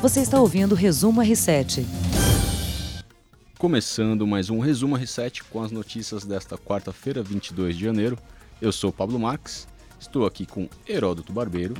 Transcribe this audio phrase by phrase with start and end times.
[0.00, 1.84] Você está ouvindo o Resumo R7.
[3.58, 8.16] Começando mais um Resumo R7 com as notícias desta quarta-feira, 22 de janeiro.
[8.62, 9.66] Eu sou Pablo Max,
[9.98, 11.74] estou aqui com Heródoto Barbeiro.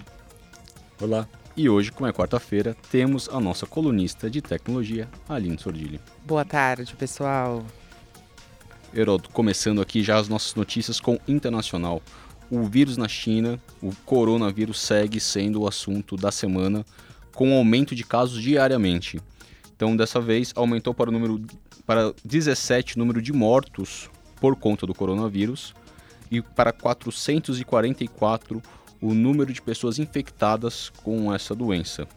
[1.01, 1.29] Olá.
[1.57, 6.01] E hoje, como é quarta-feira, temos a nossa colunista de tecnologia, Aline Sordilli.
[6.27, 7.65] Boa tarde, pessoal.
[8.93, 12.03] Heródoto, começando aqui já as nossas notícias com internacional.
[12.51, 16.85] O vírus na China, o coronavírus segue sendo o assunto da semana,
[17.39, 19.21] com aumento de casos diariamente.
[19.77, 21.41] Então, dessa vez, aumentou para o número
[21.87, 25.73] para 17 o número de mortos por conta do coronavírus
[26.33, 28.61] e para 444
[29.01, 32.09] o número de pessoas infectadas com essa doença.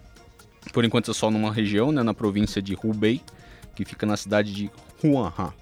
[0.74, 3.22] Por enquanto é só numa região, né, na província de Hubei,
[3.76, 4.72] que fica na cidade de
[5.04, 5.54] Huanha.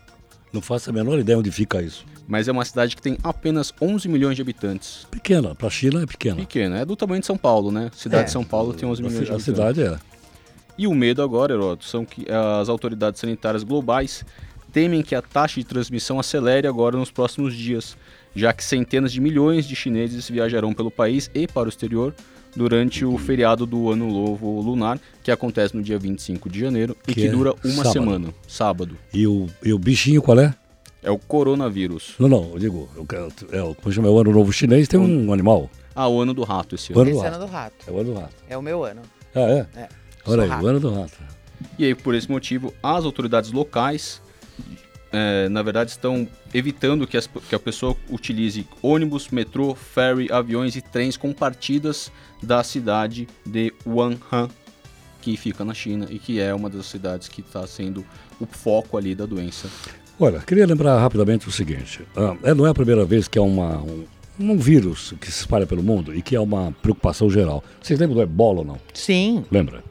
[0.51, 2.05] Não faço a menor ideia onde fica isso.
[2.27, 5.07] Mas é uma cidade que tem apenas 11 milhões de habitantes.
[5.11, 6.37] Pequena, para a China é pequena.
[6.37, 7.89] Pequena, é do tamanho de São Paulo, né?
[7.93, 9.49] Cidade é, de São Paulo tem 11 milhões de habitantes.
[9.49, 9.99] A cidade é.
[10.77, 14.23] E o medo agora, Heródoto, são que as autoridades sanitárias globais
[14.71, 17.97] temem que a taxa de transmissão acelere agora nos próximos dias,
[18.35, 22.13] já que centenas de milhões de chineses viajarão pelo país e para o exterior
[22.55, 27.13] durante o feriado do Ano Novo Lunar, que acontece no dia 25 de janeiro e
[27.13, 27.93] que, que é dura uma sábado.
[27.93, 28.97] semana, sábado.
[29.13, 30.53] E o, e o bichinho qual é?
[31.01, 32.15] É o coronavírus.
[32.19, 32.89] Não, não, eu digo,
[33.51, 35.69] é, o, como chama, é o Ano Novo Chinês, tem um, um animal.
[35.95, 37.01] Ah, o Ano do Rato esse ano.
[37.01, 37.75] Ano esse do ano do rato.
[37.87, 38.35] É o Ano do Rato.
[38.49, 39.01] É o meu ano.
[39.33, 39.67] Ah, é?
[39.75, 39.89] É.
[40.25, 40.65] Olha aí, rato.
[40.65, 41.13] o Ano do Rato.
[41.77, 44.21] E aí, por esse motivo, as autoridades locais
[45.11, 50.75] é, na verdade, estão evitando que, as, que, a pessoa utilize ônibus, metrô, ferry, aviões
[50.75, 54.49] e trens com partidas da cidade de Wuhan,
[55.21, 58.05] que fica na China e que é uma das cidades que está sendo
[58.39, 59.67] o foco ali da doença.
[60.19, 63.77] Olha, queria lembrar rapidamente o seguinte: ah, não é a primeira vez que há uma,
[63.77, 64.05] um,
[64.39, 67.63] um, vírus que se espalha pelo mundo e que é uma preocupação geral.
[67.81, 68.79] Vocês lembram do ebola ou não?
[68.93, 69.45] Sim.
[69.49, 69.83] Lembra?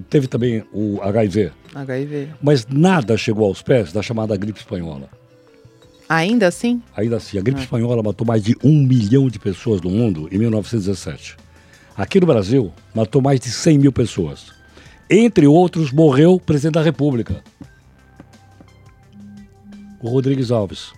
[0.00, 1.52] Teve também o HIV.
[1.74, 2.28] HIV.
[2.42, 5.08] Mas nada chegou aos pés da chamada gripe espanhola.
[6.08, 6.82] Ainda assim?
[6.96, 7.38] Ainda assim.
[7.38, 7.64] A gripe ah.
[7.64, 11.36] espanhola matou mais de um milhão de pessoas no mundo em 1917.
[11.96, 14.52] Aqui no Brasil, matou mais de 100 mil pessoas.
[15.08, 17.42] Entre outros, morreu o presidente da República,
[20.00, 20.92] o Rodrigues Alves.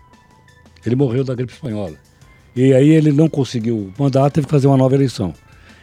[0.87, 1.97] Ele morreu da gripe espanhola.
[2.55, 5.35] E aí ele não conseguiu mandato, teve que fazer uma nova eleição.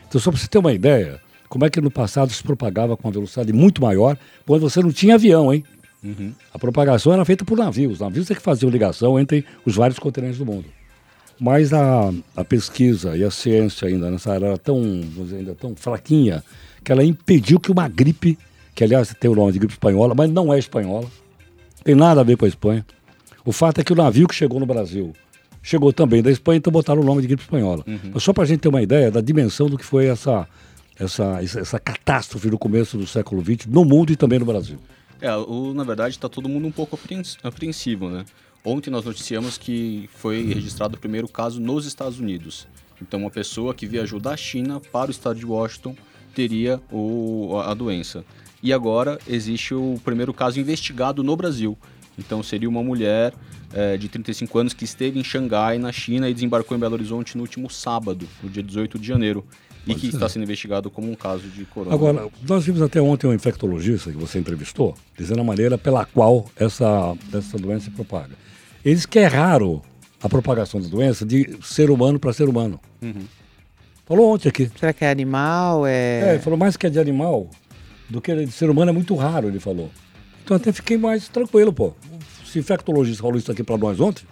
[0.07, 1.19] Então, só para você ter uma ideia,
[1.51, 4.17] como é que no passado se propagava com uma velocidade muito maior,
[4.47, 5.65] quando você não tinha avião, hein?
[6.01, 6.31] Uhum.
[6.53, 7.99] A propagação era feita por navios.
[7.99, 10.63] Navios é que faziam ligação entre os vários continentes do mundo.
[11.37, 15.75] Mas a, a pesquisa e a ciência ainda nessa área era tão, dizer, ainda tão
[15.75, 16.41] fraquinha
[16.85, 18.37] que ela impediu que uma gripe,
[18.73, 21.09] que aliás tem o nome de gripe espanhola, mas não é espanhola,
[21.83, 22.85] tem nada a ver com a Espanha.
[23.43, 25.11] O fato é que o navio que chegou no Brasil
[25.61, 27.83] chegou também da Espanha, então botaram o nome de gripe espanhola.
[27.85, 28.11] Uhum.
[28.13, 30.47] Mas só para a gente ter uma ideia da dimensão do que foi essa
[31.01, 34.77] essa, essa catástrofe no começo do século XX no mundo e também no Brasil.
[35.19, 36.97] É, o, na verdade está todo mundo um pouco
[37.43, 38.25] apreensivo, né?
[38.63, 42.67] Ontem nós noticiamos que foi registrado o primeiro caso nos Estados Unidos.
[43.01, 45.95] Então, uma pessoa que viajou da China para o estado de Washington
[46.35, 48.23] teria o, a, doença.
[48.61, 51.75] E agora existe o primeiro caso investigado no Brasil.
[52.19, 53.33] Então, seria uma mulher
[53.73, 57.35] é, de 35 anos que esteve em Xangai, na China, e desembarcou em Belo Horizonte
[57.35, 59.43] no último sábado, no dia 18 de janeiro
[59.87, 60.15] e que ser.
[60.15, 61.95] está sendo investigado como um caso de corona.
[61.95, 66.49] Agora, nós vimos até ontem um infectologista que você entrevistou, dizendo a maneira pela qual
[66.55, 68.35] essa, essa doença se propaga.
[68.83, 69.81] Ele diz que é raro
[70.21, 72.79] a propagação da doença de ser humano para ser humano.
[73.01, 73.25] Uhum.
[74.05, 74.69] Falou ontem aqui.
[74.77, 75.85] Será que é animal?
[75.87, 76.21] É...
[76.21, 77.49] é, ele falou mais que é de animal
[78.09, 79.89] do que de ser humano, é muito raro, ele falou.
[80.43, 81.93] Então até fiquei mais tranquilo, pô.
[82.45, 84.25] Se infectologista falou isso aqui para nós ontem,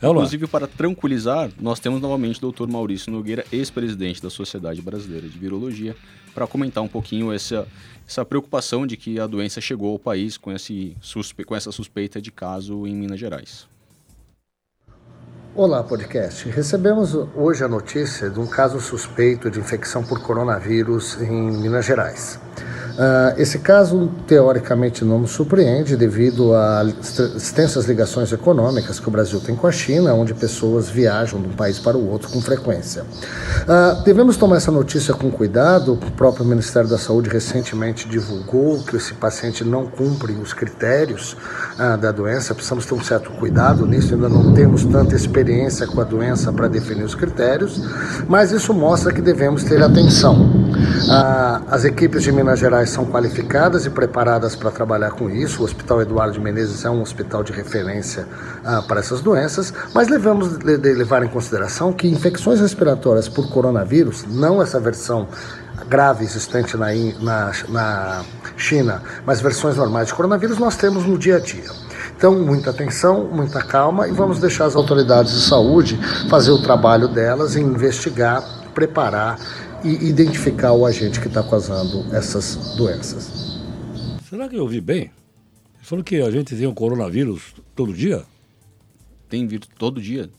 [0.00, 2.66] é Inclusive, para tranquilizar, nós temos novamente o Dr.
[2.68, 5.96] Maurício Nogueira, ex-presidente da Sociedade Brasileira de Virologia,
[6.34, 7.66] para comentar um pouquinho essa,
[8.06, 12.20] essa preocupação de que a doença chegou ao país com, esse suspe, com essa suspeita
[12.20, 13.66] de caso em Minas Gerais.
[15.58, 16.50] Olá, podcast.
[16.50, 22.38] Recebemos hoje a notícia de um caso suspeito de infecção por coronavírus em Minas Gerais.
[22.96, 29.38] Uh, esse caso, teoricamente, não nos surpreende devido às extensas ligações econômicas que o Brasil
[29.38, 33.02] tem com a China, onde pessoas viajam de um país para o outro com frequência.
[33.02, 35.92] Uh, devemos tomar essa notícia com cuidado.
[35.92, 41.36] O próprio Ministério da Saúde recentemente divulgou que esse paciente não cumpre os critérios
[41.78, 42.54] uh, da doença.
[42.54, 45.45] Precisamos ter um certo cuidado nisso, ainda não temos tanta experiência
[45.86, 47.80] com a doença para definir os critérios,
[48.28, 50.50] mas isso mostra que devemos ter atenção.
[51.70, 55.62] as equipes de Minas Gerais são qualificadas e preparadas para trabalhar com isso.
[55.62, 58.26] O Hospital Eduardo de Menezes é um hospital de referência
[58.64, 64.60] ah, para essas doenças, mas devemos levar em consideração que infecções respiratórias por coronavírus, não
[64.60, 65.28] essa versão
[65.88, 66.88] grave existente na,
[67.20, 68.24] na, na
[68.56, 71.85] China, mas versões normais de coronavírus nós temos no dia a dia.
[72.16, 75.98] Então, muita atenção, muita calma e vamos deixar as autoridades de saúde
[76.30, 78.42] fazer o trabalho delas e investigar,
[78.74, 79.38] preparar
[79.84, 83.60] e identificar o agente que está causando essas doenças.
[84.28, 85.02] Será que eu ouvi bem?
[85.02, 88.24] Ele falou que a gente tem um coronavírus todo dia?
[89.28, 90.30] Tem vírus todo dia?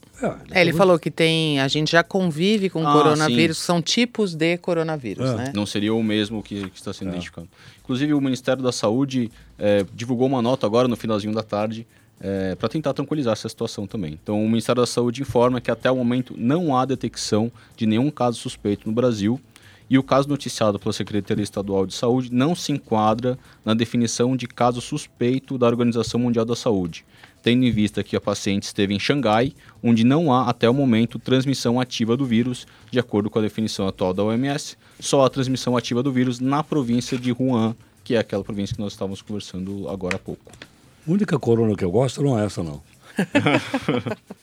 [0.51, 1.59] É, ele falou que tem.
[1.59, 3.63] A gente já convive com Ah, coronavírus, sim.
[3.65, 5.35] são tipos de coronavírus, É.
[5.35, 5.51] né?
[5.53, 7.47] Não seria o mesmo que, que está sendo identificado.
[7.83, 9.29] Inclusive, o Ministério da Saúde
[9.59, 11.85] eh, divulgou uma nota agora no finalzinho da tarde
[12.57, 14.17] para tentar tranquilizar essa situação também.
[14.19, 18.09] Então, o Ministério da Saúde informa que até o momento não há detecção de nenhum
[18.09, 19.39] caso suspeito no Brasil
[19.87, 24.47] e o caso noticiado pela Secretaria Estadual de Saúde não se enquadra na definição de
[24.47, 27.05] caso suspeito da Organização Mundial da Saúde,
[27.47, 31.17] tendo em vista que a paciente esteve em Xangai, onde não há até o momento
[31.17, 35.77] transmissão ativa do vírus, de acordo com a definição atual da OMS, só há transmissão
[35.77, 37.73] ativa do vírus na província de Wuhan,
[38.03, 40.51] que é aquela província que nós estávamos conversando agora há pouco.
[41.07, 42.81] A única corona que eu gosto não é essa, não.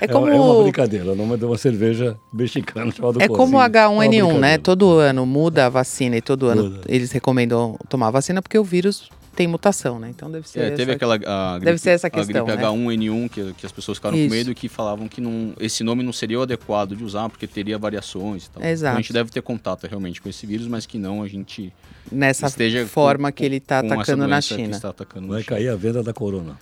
[0.00, 3.60] É como, é uma brincadeira, não é de uma cerveja mexicana chamada é como o
[3.60, 3.82] Cozinha.
[3.82, 4.58] É uma H1N1, né?
[4.58, 6.80] Todo ano muda a vacina e todo ano Muda.
[6.88, 10.08] eles recomendam tomar a vacina porque o vírus tem mutação, né?
[10.10, 10.58] Então deve ser.
[10.60, 12.64] É, teve essa- aquela a gripe, Deve ser essa a questão, gripe né?
[12.66, 14.28] H1N1 que, que as pessoas ficaram Isso.
[14.28, 17.28] com medo e que falavam que não, esse nome não seria o adequado de usar
[17.28, 18.62] porque teria variações e tal.
[18.64, 18.90] Exato.
[18.92, 21.72] Então a gente deve ter contato realmente com esse vírus, mas que não a gente
[22.10, 24.74] Nessa esteja com- forma que ele está com atacando na China.
[24.74, 25.56] está atacando na Vai China.
[25.56, 26.58] cair a venda da corona.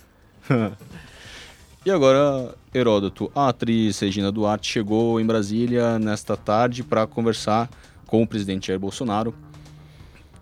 [1.85, 7.69] E agora, Heródoto, a atriz Regina Duarte chegou em Brasília nesta tarde para conversar
[8.07, 9.35] com o presidente Jair Bolsonaro,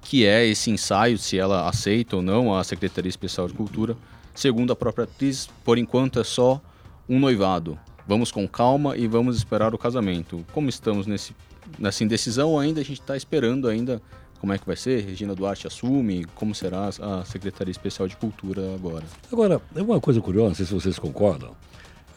[0.03, 3.95] que é esse ensaio, se ela aceita ou não a Secretaria Especial de Cultura.
[4.35, 6.61] Segundo a própria atriz, por enquanto é só
[7.07, 7.77] um noivado.
[8.07, 10.45] Vamos com calma e vamos esperar o casamento.
[10.51, 11.35] Como estamos nesse,
[11.79, 14.01] nessa indecisão ainda, a gente está esperando ainda
[14.39, 15.05] como é que vai ser.
[15.05, 19.05] Regina Duarte assume, como será a Secretaria Especial de Cultura agora.
[19.31, 21.55] Agora, é uma coisa curiosa, não sei se vocês concordam.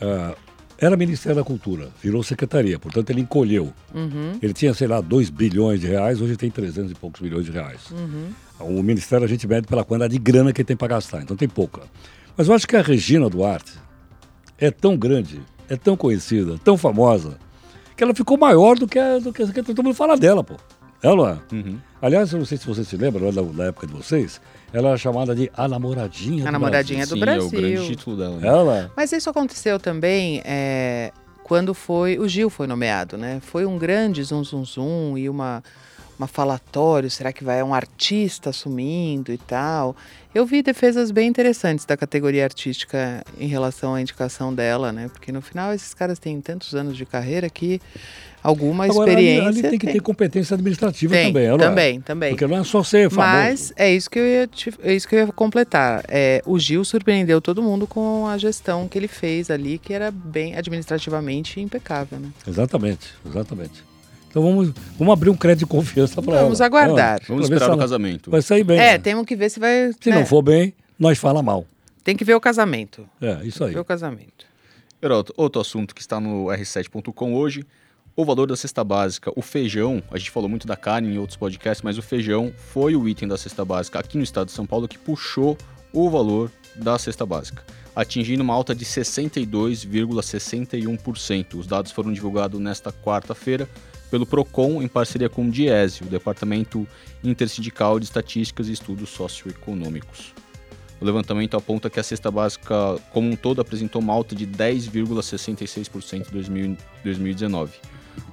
[0.00, 0.34] Ah,
[0.78, 3.72] era Ministério da Cultura, virou secretaria, portanto ele encolheu.
[3.94, 4.38] Uhum.
[4.42, 7.50] Ele tinha, sei lá, 2 bilhões de reais, hoje tem 300 e poucos milhões de
[7.50, 7.92] reais.
[8.60, 11.36] O Ministério a gente mede pela quantidade de grana que ele tem para gastar, então
[11.36, 11.82] tem pouca.
[12.36, 13.72] Mas eu acho que a Regina Duarte
[14.58, 17.38] é tão grande, é tão conhecida, tão famosa,
[17.96, 20.56] que ela ficou maior do que, a- do que, que todo mundo fala dela, pô.
[21.02, 21.08] É?
[21.54, 21.78] Uhum.
[22.00, 24.40] Aliás, eu não sei se você se lembra da, da época de vocês,
[24.72, 27.16] ela era chamada de a namoradinha A do namoradinha Brasil.
[27.16, 27.60] do Sim, é o Brasil.
[27.74, 28.36] grande título dela.
[28.38, 28.48] né?
[28.48, 31.12] Ela, Mas isso aconteceu também é,
[31.44, 33.38] quando foi o Gil foi nomeado, né?
[33.40, 35.62] Foi um grande zum zum zum e uma
[36.18, 39.94] uma falatório, será que vai um artista assumindo e tal.
[40.34, 45.08] Eu vi defesas bem interessantes da categoria artística em relação à indicação dela, né?
[45.12, 47.82] Porque no final esses caras têm tantos anos de carreira que
[48.46, 51.68] alguma agora ali, experiência ali tem que ter competência administrativa tem, também, ela não é?
[51.68, 52.30] também, também.
[52.30, 53.32] Porque não é só ser famoso.
[53.32, 56.04] Mas é isso que eu ia, te- é isso que eu ia completar.
[56.08, 60.10] É, o Gil surpreendeu todo mundo com a gestão que ele fez ali, que era
[60.10, 62.20] bem administrativamente impecável.
[62.20, 62.28] Né?
[62.46, 63.84] Exatamente, exatamente.
[64.30, 66.42] Então vamos, vamos abrir um crédito de confiança para ela.
[66.42, 67.20] Vamos aguardar.
[67.26, 68.30] Vamos esperar o casamento.
[68.30, 68.78] Vai sair bem.
[68.78, 68.98] É, né?
[68.98, 69.92] temos que ver se vai.
[70.00, 70.16] Se né?
[70.16, 71.66] não for bem, nós fala mal.
[72.04, 73.08] Tem que ver o casamento.
[73.20, 73.72] É, isso aí.
[73.72, 74.46] Ver o casamento.
[75.02, 77.64] Heródoto, outro assunto que está no r7.com hoje,
[78.16, 81.36] o valor da cesta básica, o feijão, a gente falou muito da carne em outros
[81.36, 84.64] podcasts, mas o feijão foi o item da cesta básica aqui no estado de São
[84.64, 85.58] Paulo que puxou
[85.92, 87.62] o valor da cesta básica,
[87.94, 91.56] atingindo uma alta de 62,61%.
[91.56, 93.68] Os dados foram divulgados nesta quarta-feira
[94.10, 96.88] pelo Procon em parceria com o Diese, o Departamento
[97.22, 100.32] Intersindical de Estatísticas e Estudos Socioeconômicos.
[100.98, 106.14] O levantamento aponta que a cesta básica como um todo apresentou uma alta de 10,66%
[106.14, 107.72] em 2000 2019.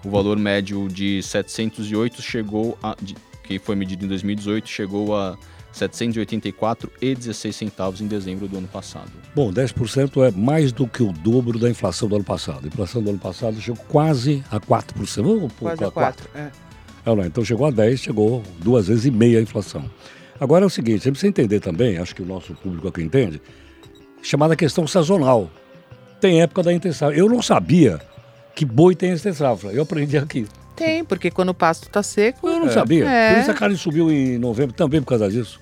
[0.04, 5.38] O valor médio de 708 chegou a, de- que foi medido em 2018 chegou a
[5.74, 9.12] 784,16 centavos em dezembro do ano passado.
[9.36, 12.62] Bom, 10% é mais do que o dobro da inflação do ano passado.
[12.66, 15.24] A inflação do ano passado chegou quase a 4%.
[15.24, 16.28] Vamos Quase a quatro.
[16.30, 16.30] quatro.
[16.36, 16.52] É.
[17.06, 19.90] É, não, então chegou a 10, chegou duas vezes e meia a inflação.
[20.40, 23.42] Agora é o seguinte, você precisa entender também, acho que o nosso público aqui entende,
[24.22, 25.50] chamada questão sazonal.
[26.22, 27.16] Tem época da entre-safra.
[27.18, 28.00] Eu não sabia
[28.56, 29.72] que boi tem entre-safra.
[29.72, 30.46] Eu aprendi aqui.
[30.76, 32.48] Tem, porque quando o pasto tá seco.
[32.48, 33.06] Eu não sabia.
[33.08, 33.34] É.
[33.34, 35.60] Por isso a carne subiu em novembro também por causa disso.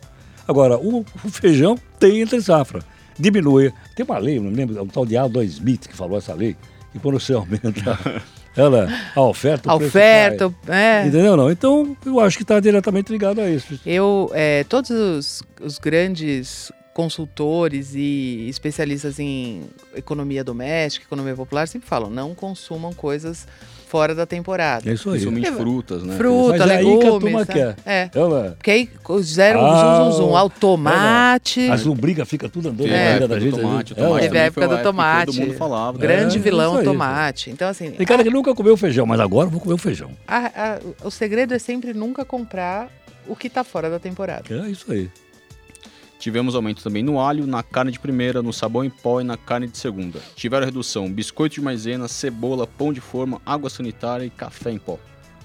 [0.48, 2.82] Agora, o, o feijão tem entre-safra.
[3.20, 3.74] Diminui.
[3.96, 6.56] Tem uma lei, não me lembro, um tal de Aldo Smith que falou essa lei,
[6.92, 8.00] que quando você aumenta
[8.56, 11.04] ela, a oferta, A oferta, cai.
[11.04, 11.08] é.
[11.08, 11.38] Entendeu?
[11.38, 11.52] Não?
[11.52, 13.80] Então, eu acho que está diretamente ligado a isso.
[13.86, 19.64] Eu, é, todos os, os grandes consultores e especialistas em
[19.96, 23.48] economia doméstica, economia popular, sempre falam: não consumam coisas
[23.88, 24.90] fora da temporada.
[24.90, 25.20] É isso aí.
[25.20, 26.16] Principalmente frutas, né?
[26.16, 27.20] Fruta, Mas é aí que a legumes.
[27.20, 27.46] turma né?
[27.46, 27.76] quer.
[27.86, 28.10] É.
[28.16, 31.70] Ela, Porque aí o zero, Ah, zum, zum, zum, ao tomate.
[31.70, 33.52] as lombrigas ficam tudo andando Teve na a vida da gente.
[33.60, 35.26] tomate, o Ela- tomate Teve a época foi do tomate.
[35.38, 35.98] Todo mundo falava.
[35.98, 36.02] né?
[36.08, 37.50] Grande É, vilão aí, tomate.
[37.50, 40.12] Então, assim, Tem cara que nunca comeu feijão, mas agora eu vou comer o feijão.
[40.28, 42.90] a- a- o segredo é sempre nunca comprar
[43.28, 44.44] o que tá fora da temporada.
[44.50, 45.10] É isso aí.
[46.22, 49.36] Tivemos aumento também no alho, na carne de primeira, no sabão em pó e na
[49.36, 50.20] carne de segunda.
[50.36, 55.00] Tiveram redução biscoito de maisena, cebola, pão de forma, água sanitária e café em pó.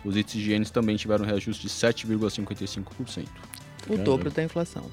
[0.04, 3.24] Os itens de higiene também tiveram reajuste de 7,55%.
[3.88, 4.84] O dobro da inflação.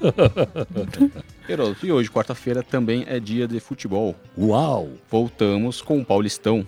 [1.48, 4.14] Heródoto, e hoje, quarta-feira, também é dia de futebol.
[4.36, 4.90] Uau!
[5.10, 6.66] Voltamos com o Paulistão.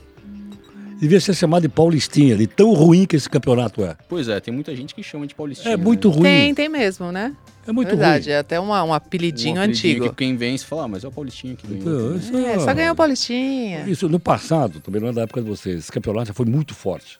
[0.99, 3.97] Devia ser chamado de Paulistinha, de tão ruim que esse campeonato é.
[4.09, 5.75] Pois é, tem muita gente que chama de Paulistinha.
[5.75, 6.15] É muito né?
[6.15, 6.23] ruim.
[6.23, 7.35] Tem, tem mesmo, né?
[7.67, 8.35] É muito Verdade, ruim.
[8.35, 10.11] é até uma, um apelidinho Um apelidinho antigo.
[10.11, 12.17] Que quem vence fala, ah, mas é o Paulistinha que Então, ganhou.
[12.17, 13.85] isso É, só ganhou o Paulistinha.
[13.89, 15.81] Isso no passado, também não é da época de vocês.
[15.81, 17.19] Esse campeonato já foi muito forte.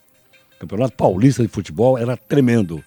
[0.55, 2.83] O campeonato paulista de futebol era tremendo.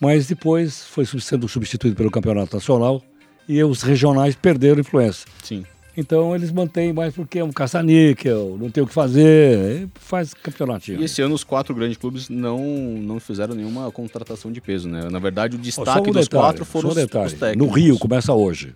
[0.00, 3.02] Mas depois foi sendo substituído pelo campeonato nacional
[3.48, 5.26] e os regionais perderam influência.
[5.42, 5.64] Sim.
[5.96, 11.00] Então eles mantêm mais porque é um caça-níquel, não tem o que fazer, faz campeonatinho.
[11.00, 15.08] E esse ano os quatro grandes clubes não, não fizeram nenhuma contratação de peso, né?
[15.10, 17.26] Na verdade, o destaque dos quatro foram os, um detalhe.
[17.26, 17.66] os técnicos.
[17.66, 18.74] No Rio começa hoje.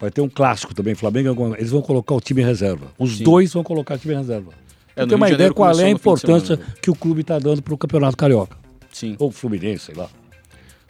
[0.00, 1.54] Vai ter um clássico também, Flamengo.
[1.56, 2.86] Eles vão colocar o time em reserva.
[2.98, 3.24] Os Sim.
[3.24, 4.50] dois vão colocar o time em reserva.
[4.96, 6.74] É, ter uma ideia qual é a importância semana.
[6.80, 8.56] que o clube está dando para o Campeonato Carioca.
[8.92, 9.16] Sim.
[9.18, 10.08] Ou Fluminense, sei lá.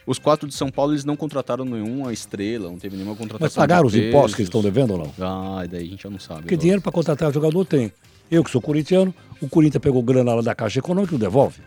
[0.06, 3.54] Os quatro de São Paulo, eles não contrataram nenhuma estrela, não teve nenhuma contratação Mas
[3.54, 5.14] pagaram os impostos que eles estão devendo ou não?
[5.18, 6.40] Ah, daí a gente já não sabe.
[6.40, 6.60] Porque Heródoto.
[6.62, 7.90] dinheiro para contratar jogador tem.
[8.30, 11.60] Eu que sou corintiano, o Corinthians pegou grana lá da Caixa Econômica e não devolve.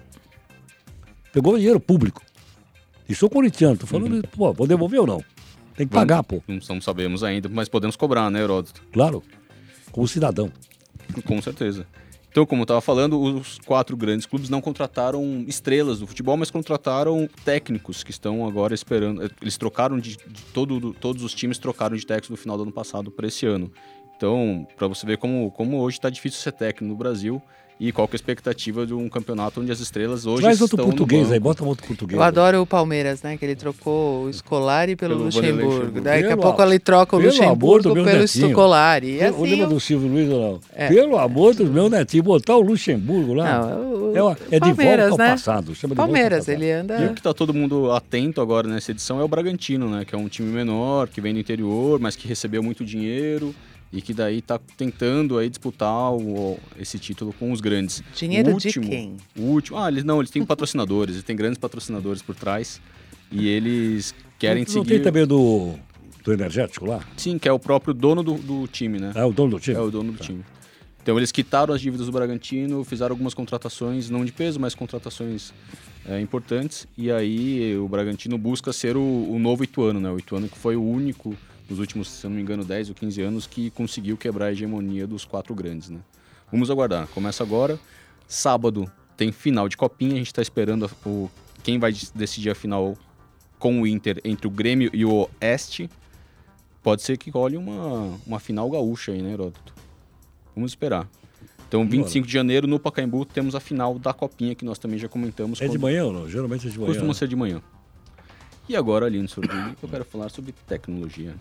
[1.34, 2.22] Pegou dinheiro público.
[3.08, 4.22] E sou corintiano, tô falando, Uhum.
[4.22, 5.24] pô, vou devolver ou não?
[5.76, 6.42] Tem que Vamos- pagar, pô.
[6.48, 8.82] Não, não sabemos ainda, mas podemos cobrar, né, Heródoto?
[8.92, 9.24] Claro.
[9.92, 10.52] Como cidadão.
[11.26, 11.86] Com certeza.
[12.30, 16.52] Então, como eu estava falando, os quatro grandes clubes não contrataram estrelas do futebol, mas
[16.52, 19.32] contrataram técnicos que estão agora esperando.
[19.42, 22.72] Eles trocaram de, de todo, todos os times trocaram de técnicos no final do ano
[22.72, 23.72] passado para esse ano.
[24.16, 27.42] Então, para você ver como, como hoje está difícil ser técnico no Brasil
[27.80, 30.76] e qual que é a expectativa de um campeonato onde as estrelas hoje Traz outro
[30.76, 32.18] estão no português aí, bota um outro português.
[32.18, 32.28] Eu aí.
[32.28, 33.38] adoro o Palmeiras, né?
[33.38, 35.66] Que ele trocou o Scolari pelo, Pelo Luxemburgo.
[35.66, 36.02] Luxemburgo.
[36.02, 38.50] Daqui a pouco ele troca o Luxemburgo pelo netinho.
[38.50, 39.08] Scolari.
[39.12, 40.60] E Eu assim, lembro do Silvio Luiz ou não?
[40.74, 40.88] É.
[40.88, 43.60] Pelo amor do meu netinho, botar o Luxemburgo lá.
[43.68, 45.30] Não, o- é, uma- é de volta ao né?
[45.32, 45.76] passado.
[45.76, 46.56] Chama de Palmeiras, passado.
[46.62, 46.98] ele anda.
[47.00, 50.04] E o que tá todo mundo atento agora nessa edição é o Bragantino, né?
[50.04, 53.54] Que é um time menor, que vem do interior, mas que recebeu muito dinheiro
[53.92, 58.04] e que daí tá tentando aí disputar o- esse título com os grandes.
[58.16, 59.18] Dinheiro O último, de quem?
[59.38, 59.78] O último.
[59.78, 62.82] Ah, eles não, eles têm patrocinadores, eles têm grandes patrocinadores por trás
[63.32, 64.96] e eles querem não, não seguir.
[64.96, 65.74] tem também do,
[66.24, 67.00] do energético lá?
[67.16, 69.12] Sim, que é o próprio dono do, do time, né?
[69.16, 69.78] É o dono do time?
[69.78, 70.44] É o dono do time.
[71.02, 75.54] Então eles quitaram as dívidas do Bragantino, fizeram algumas contratações, não de peso, mas contratações
[76.06, 76.86] é, importantes.
[76.98, 80.12] E aí o Bragantino busca ser o, o novo Ituano, né?
[80.12, 81.34] O Ituano que foi o único
[81.70, 85.06] nos últimos, se não me engano, 10 ou 15 anos que conseguiu quebrar a hegemonia
[85.06, 86.00] dos quatro grandes, né?
[86.52, 87.08] Vamos aguardar.
[87.08, 87.78] Começa agora.
[88.28, 90.14] Sábado tem final de Copinha.
[90.14, 91.30] A gente está esperando o,
[91.64, 92.96] quem vai decidir a final
[93.60, 95.90] com o Inter entre o Grêmio e o Oeste.
[96.82, 99.74] Pode ser que role uma, uma final gaúcha aí, né, Heródoto?
[100.56, 101.10] Vamos esperar.
[101.68, 105.10] Então, 25 de janeiro, no Pacaembu, temos a final da Copinha, que nós também já
[105.10, 105.60] comentamos.
[105.60, 106.30] É de quando- manhã ou não?
[106.30, 106.88] Geralmente é de manhã.
[106.88, 107.14] Costuma né?
[107.14, 107.62] ser de manhã.
[108.68, 111.34] E agora, Aline Sorbilli, eu quero falar sobre tecnologia.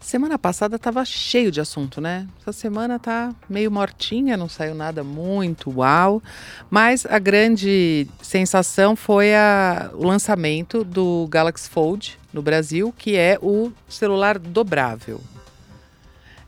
[0.00, 2.26] Semana passada estava cheio de assunto, né?
[2.40, 6.22] Essa semana tá meio mortinha, não saiu nada muito uau.
[6.70, 13.38] Mas a grande sensação foi a- o lançamento do Galaxy Fold no Brasil, que é
[13.40, 15.20] o celular dobrável.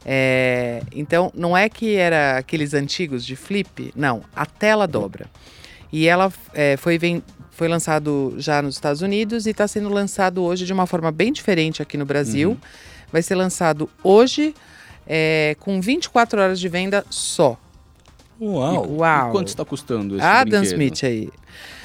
[0.05, 5.27] É, então, não é que era aqueles antigos de flip, não, a tela dobra.
[5.93, 6.99] E ela é, foi,
[7.57, 11.33] foi lançado já nos Estados Unidos e está sendo lançado hoje de uma forma bem
[11.33, 12.57] diferente aqui no Brasil.
[13.11, 14.55] Vai ser lançado hoje
[15.07, 17.57] é, com 24 horas de venda só.
[18.41, 19.29] Uau!
[19.29, 20.73] E quanto está custando esse Adam brinquedo?
[20.83, 21.29] Smith aí.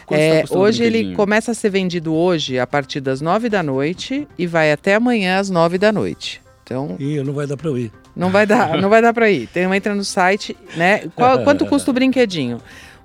[0.05, 4.27] Quanto É, hoje ele começa a ser vendido hoje a partir das 9 da noite
[4.37, 6.41] e vai até amanhã às 9 da noite.
[6.63, 7.91] Então, Ih, não vai dar pra eu ir.
[8.13, 9.43] não vai dar, não vai dar para ir.
[9.49, 11.07] Então entra no site, né?
[11.15, 12.59] Qual- quanto custa o brinquedinho?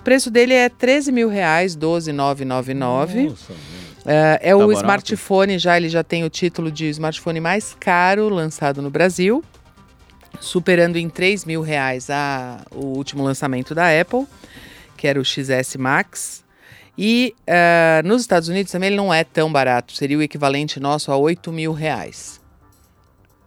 [0.07, 3.23] O preço dele é 13 mil reais, 12,999.
[3.25, 3.53] Nossa,
[4.07, 4.77] É, é Tá o barato.
[4.77, 9.43] smartphone, já ele já tem o título de smartphone mais caro lançado no Brasil,
[10.39, 14.29] superando em 3 mil reais a, o último lançamento da Apple,
[14.97, 16.45] que era o XS Max.
[16.97, 21.11] E é, nos Estados Unidos também ele não é tão barato, seria o equivalente nosso
[21.11, 22.41] a 8 mil reais.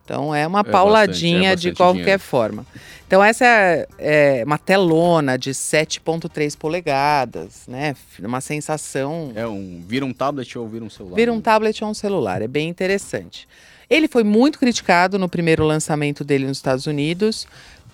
[0.10, 2.20] Então é uma É pauladinha bastante, é de bastante qualquer dinheiro.
[2.24, 2.66] forma.
[3.06, 7.96] Então essa é, é uma telona de 7.3 polegadas, né?
[8.24, 9.84] Uma sensação É um.
[9.88, 11.16] Vira um tablet ou vira um celular?
[11.16, 13.48] Vira um tablet ou um celular, é bem interessante.
[13.90, 17.48] Ele foi muito criticado no primeiro lançamento dele nos Estados Unidos,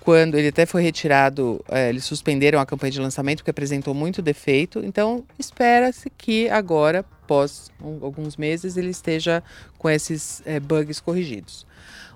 [0.05, 4.21] quando ele até foi retirado, eh, eles suspenderam a campanha de lançamento porque apresentou muito
[4.21, 4.79] defeito.
[4.85, 9.41] Então, espera-se que agora, após um- alguns meses, ele esteja
[9.79, 11.65] com esses eh, bugs corrigidos.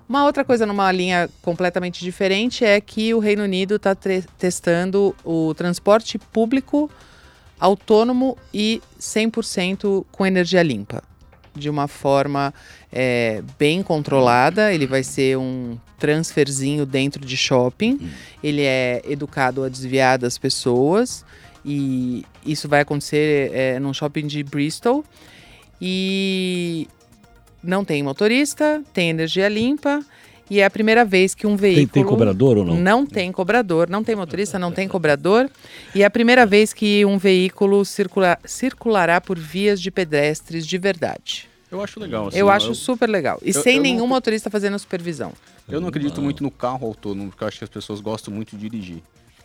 [0.08, 3.92] Uma outra coisa numa linha completamente diferente é que o Reino Unido está
[4.38, 6.88] testando o transporte público
[7.58, 11.02] autônomo e 100% com energia limpa.
[11.54, 12.54] De uma forma
[12.92, 18.10] é, bem controlada, ele vai ser um transferzinho dentro de shopping.
[18.42, 21.24] Ele é educado a desviar das pessoas
[21.64, 25.04] e isso vai acontecer é, num shopping de Bristol.
[25.80, 26.88] E
[27.62, 30.04] não tem motorista, tem energia limpa
[30.50, 32.74] e é a primeira vez que um Tem, veículo tem cobrador ou não?
[32.76, 35.48] não tem cobrador, não tem motorista, não tem cobrador.
[35.94, 40.76] E é a primeira vez que um veículo circula- circulará por vias de pedestres de
[40.76, 41.48] verdade.
[41.70, 42.26] Eu acho legal.
[42.26, 43.38] assim, eu acho super legal.
[43.44, 45.32] E eu- sem eu não nenhum acre- motorista fazendo supervisão.
[45.68, 48.56] Eu não acredito muito no carro autônomo, porque eu acho que as pessoas gostam muito
[48.56, 49.00] de dirigir.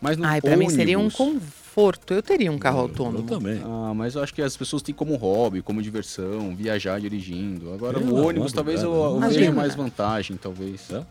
[0.05, 2.13] Mas no Ai, pra mim seria um ônibus- conforto.
[2.13, 3.23] Eu teria um carro Eu autônomo.
[3.27, 3.59] também.
[3.65, 7.73] Ah, mas eu acho que as pessoas têm como hobby, como diversão, viajar dirigindo.
[7.73, 10.81] Agora, Pelo o amor ônibus, de talvez eu, eu veja mais vantagem, talvez.
[10.91, 11.01] É.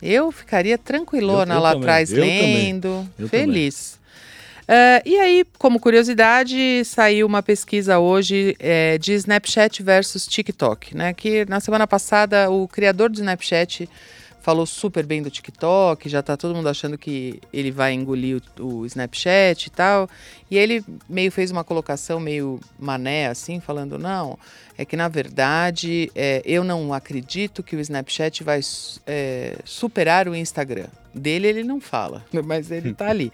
[0.00, 3.98] Eu ficaria tranquilona Eu- eu lá também, atrás eu lendo, eu feliz.
[4.66, 11.12] Ah, e aí, como curiosidade, saiu uma pesquisa hoje eh, de Snapchat versus TikTok, né?
[11.12, 13.88] Que na semana passada o criador do Snapchat
[14.46, 18.62] falou super bem do TikTok, já tá todo mundo achando que ele vai engolir o,
[18.62, 20.08] o Snapchat e tal.
[20.48, 24.38] E ele meio fez uma colocação meio mané, assim, falando, não,
[24.78, 28.60] é que na verdade é, eu não acredito que o Snapchat vai
[29.04, 30.86] é, superar o Instagram.
[31.12, 33.32] Dele ele não fala, mas ele tá ali.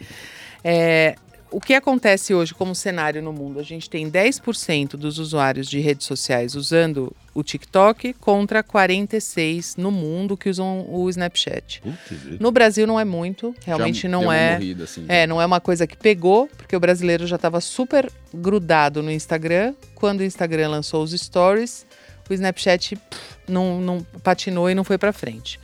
[0.65, 1.15] É,
[1.53, 3.61] o que acontece hoje como cenário no mundo?
[3.61, 9.91] A gente tem 10% dos usuários de redes sociais usando o TikTok contra 46% no
[9.91, 11.83] mundo que usam o Snapchat.
[11.83, 14.53] Putz, No Brasil não é muito, realmente Já não é.
[14.53, 15.05] morrida, assim.
[15.09, 19.11] É, não é uma coisa que pegou, porque o brasileiro já estava super grudado no
[19.11, 19.75] Instagram.
[19.95, 21.87] Quando o Instagram lançou os stories,
[22.29, 25.61] o Snapchat pff, não, não patinou e não foi para frente.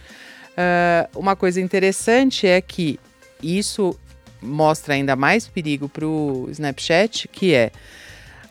[0.57, 2.99] Ah, uma coisa interessante é que
[3.41, 3.97] isso
[4.41, 7.71] mostra ainda mais perigo para o Snapchat, que é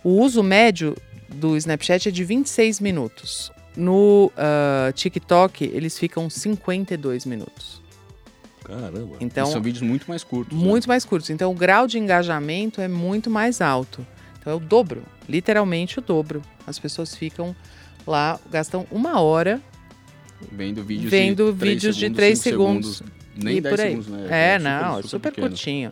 [0.04, 0.96] o uso médio
[1.30, 3.52] do Snapchat é de 26 minutos.
[3.76, 7.82] No ah, TikTok, eles ficam 52 minutos.
[8.64, 9.18] Caramba.
[9.22, 10.58] Então, E são vídeos muito mais curtos.
[10.58, 10.64] né?
[10.64, 11.30] muito mais curtos.
[11.30, 14.06] Então o grau de engajamento é muito mais alto.
[14.40, 16.42] Então é o dobro, literalmente o dobro.
[16.66, 17.56] As pessoas ficam
[18.06, 19.62] lá, gastam uma hora
[20.52, 23.04] Vendo vídeos vendo de três vídeos de segundos, 3 cinco segundos.
[23.38, 23.90] Nem e 10 por aí.
[23.90, 24.56] segundos, né?
[24.56, 25.50] É, não, é super, pequeno.
[25.50, 25.92] curtinho.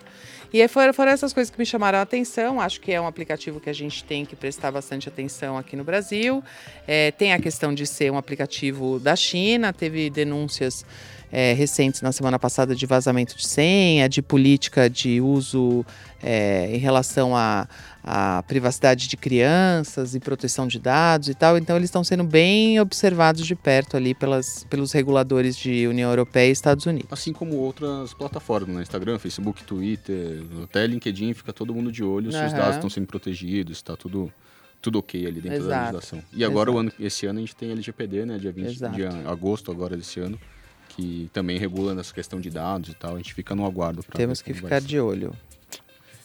[0.53, 2.61] E aí foram, foram essas coisas que me chamaram a atenção.
[2.61, 5.83] Acho que é um aplicativo que a gente tem que prestar bastante atenção aqui no
[5.83, 6.43] Brasil.
[6.87, 10.85] É, tem a questão de ser um aplicativo da China, teve denúncias
[11.35, 15.85] é, recentes na semana passada de vazamento de senha, de política de uso
[16.23, 17.67] é, em relação à
[18.07, 21.57] à privacidade de crianças e proteção de dados e tal.
[21.57, 26.49] Então, eles estão sendo bem observados de perto ali pelas, pelos reguladores de União Europeia
[26.49, 27.07] e Estados Unidos.
[27.11, 28.83] Assim como outras plataformas, né?
[28.83, 32.57] Instagram, Facebook, Twitter, até LinkedIn, fica todo mundo de olho se os Aham.
[32.57, 34.31] dados estão sendo protegidos, está tudo,
[34.79, 35.81] tudo ok ali dentro da Exato.
[35.81, 36.23] legislação.
[36.31, 38.37] E agora, ano, esse ano, a gente tem LGPD, né?
[38.37, 38.95] Dia 20 Exato.
[38.95, 40.39] de agosto agora desse ano,
[40.95, 43.13] que também regula essa questão de dados e tal.
[43.15, 44.01] A gente fica no aguardo.
[44.03, 45.33] pra Temos que ficar de olho.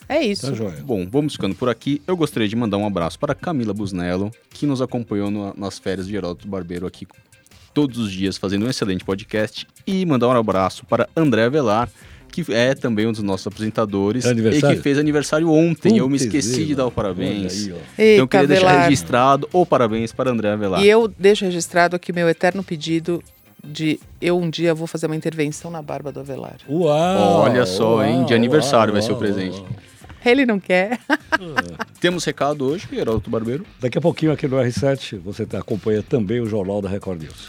[0.08, 0.46] É isso.
[0.48, 0.82] Tá joia.
[0.82, 2.02] Bom, vamos ficando por aqui.
[2.06, 6.06] Eu gostaria de mandar um abraço para Camila Busnello, que nos acompanhou no- nas férias
[6.06, 7.06] de Heródoto Barbeiro aqui
[7.72, 9.66] todos os dias, fazendo um excelente podcast.
[9.86, 11.88] E mandar um abraço para André Avelar,
[12.32, 14.24] que é também um dos nossos apresentadores.
[14.24, 14.74] É aniversário?
[14.74, 15.96] E que fez aniversário ontem.
[15.96, 17.66] eu me esqueci de dar o parabéns.
[17.68, 17.76] Aí, ó.
[17.76, 18.84] então eu Eita, queria deixar Avelar.
[18.84, 20.82] registrado o parabéns para André Avelar.
[20.82, 23.22] E eu deixo registrado aqui meu eterno pedido
[23.64, 26.56] de eu um dia vou fazer uma intervenção na barba do Avelar.
[26.68, 27.40] Uau!
[27.42, 28.24] Olha só, hein?
[28.24, 29.58] De uau, aniversário vai ser o uau, presente.
[29.58, 29.68] uau.
[30.24, 30.98] Ele não quer.
[32.00, 33.64] Temos recado hoje, Heródoto Barbeiro.
[33.80, 37.48] Daqui a pouquinho aqui no R7 você tá- acompanha também o Jornal da Record News.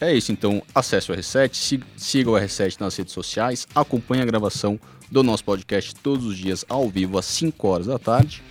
[0.00, 4.24] É isso, então acesse o R7, si- siga o R7 nas redes sociais, acompanhe a
[4.26, 4.78] gravação
[5.10, 8.42] do nosso podcast todos os dias ao vivo às 5 horas da tarde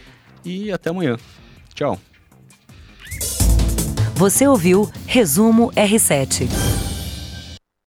[0.45, 1.17] e até amanhã.
[1.73, 1.97] Tchau.
[4.15, 6.47] Você ouviu Resumo R7.